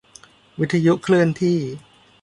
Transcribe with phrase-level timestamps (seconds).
[0.59, 1.59] วิทยุเคลื่อนที่